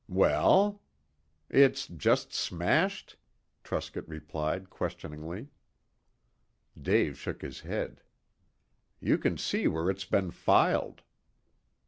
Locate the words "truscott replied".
3.63-4.71